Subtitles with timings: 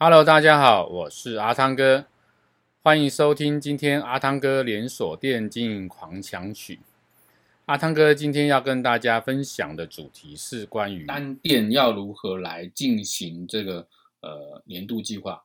[0.00, 2.04] Hello，大家好，我是阿汤哥，
[2.84, 6.78] 欢迎收听今天阿汤哥连锁店经营狂想曲。
[7.66, 13.88] 阿汤哥今天要跟大家分享的主题是关于单店要如何来进行这个
[14.20, 15.42] 呃年度计划。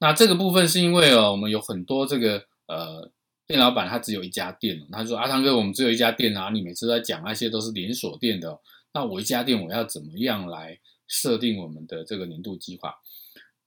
[0.00, 3.10] 那这个部分是因为哦，我们有很多这个呃
[3.46, 8.60] 店老板他只有一家店，他说阿汤哥，我们只有一家店啊，你每次在讲那些都是连锁店的，
[8.92, 12.94] 那我一家店我要怎么样来设定我们的这个年度计划？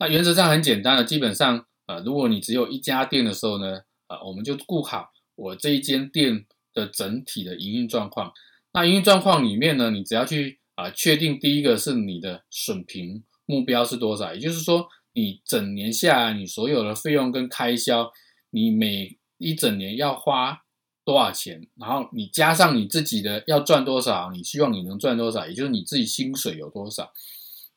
[0.01, 6.43] 那原则上很简单的，基本上，呃，如果你只有一家店的时候呢，呃，我们就顾好我这一间店
[6.73, 8.33] 的整体的营运状况。
[8.73, 18.11] 那营运状况里面呢，你只要去啊、呃、确定第一个是你的损平目标是多少，也就是说，你整年下来你所有的费用跟开销，
[18.49, 20.63] 你每一整年要花
[21.05, 27.11] 多少钱，然后你加上你自己的要赚多少，你希望你能赚多少，也就是你自己薪水有多少，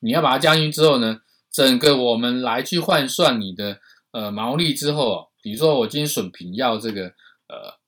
[0.01, 1.21] 你要把它加进去之后呢，
[1.55, 3.79] 整个我们来去换算你的
[4.11, 7.15] 呃毛利之后，比如说我今天损平要这个
[7.47, 7.79] 呃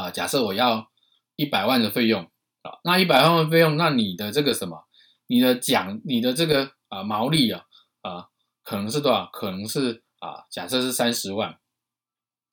[0.00, 0.92] 啊，假设我要
[1.34, 2.22] 一百万的费用
[2.62, 4.86] 啊，那一百万的费用，那你的这个什么，
[5.26, 7.64] 你的奖，你的这个啊毛利啊
[8.02, 8.28] 啊，
[8.62, 9.28] 可能是多少？
[9.32, 11.58] 可能是啊，假设是三十万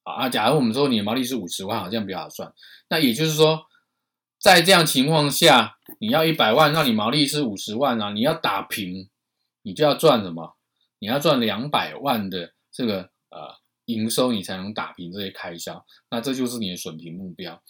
[0.02, 2.52] 啊，假如我们说你的毛利是五十万，好像比较好算。
[2.89, 3.67] 那也就是说，
[4.39, 9.08] 在这样情况下，你要一百万，那你毛利是五十万啊，你要打平。
[9.68, 10.56] 你就要赚什么？
[11.00, 15.86] 你要赚两百万的这个呃营收，你才能打平这些开销。
[16.09, 17.62] 那这就是你的损平目标。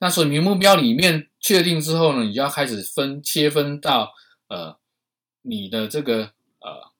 [0.00, 4.12] 那损平目标里面确定之后呢，你就要开始分切分到
[4.48, 4.76] 呃
[5.42, 6.90] 你的这个呃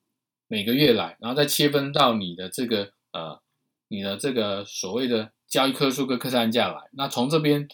[0.47, 3.41] 每个月来，然后再切分到你的这个呃
[3.89, 6.89] 你的这个所谓的交易客数跟客单价来。
[6.93, 7.67] 那从这边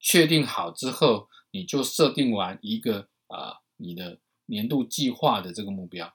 [0.00, 6.12] 确定好之后，你就设定完一个啊、你的年度计划的这个目标。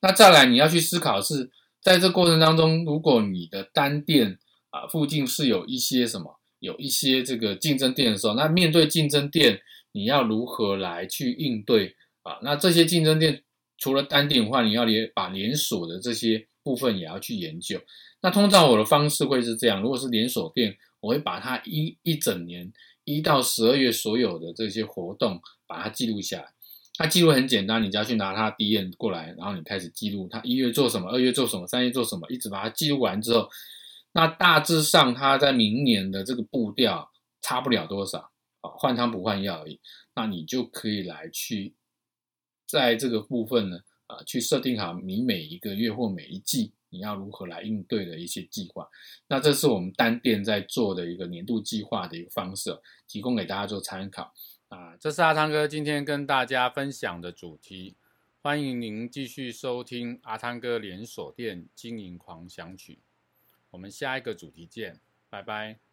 [0.00, 4.38] 那再来，你要去思考是，在这过程当中，如果你的单店
[4.70, 9.60] 啊附近是有一些什么，有一些这个竞争店的时候，那面对竞争店，
[9.92, 12.38] 你要如何来去应对啊？
[12.42, 13.42] 那这些竞争店
[13.78, 17.80] 除了单店的话，你要连把连锁的这些部分也要去研究。
[18.22, 22.72] 那通常我的方式会是这样：如果是连锁店，我会把它一一整年
[23.04, 26.52] 一到十二月所有的这些活动把它记录下来。
[26.98, 33.48] 它记录很简单，你只要去拿它 DM 过来，然后你开始记录它一月做什么，二月做什么，三月做什么，一直把它记录完之后，
[34.12, 37.10] 那大致上它在明年的这个步调
[37.40, 39.80] 差不了多少啊，换汤不换药而已。
[40.14, 41.74] 那你就可以来去
[42.66, 48.86] 在这个部分呢，啊，去设定好你每一个月或每一季你要如何来应对的一些计划。
[49.28, 54.30] 那这是我们单店在做的一个年度计划的一个方式，提供给大家做参考。
[54.72, 57.94] 啊，这是阿汤哥今天跟大家分享的主题，
[58.40, 63.02] 欢迎您继续收听阿汤哥连锁店经营狂想曲，
[63.68, 65.91] 我们下一个主题见，拜拜。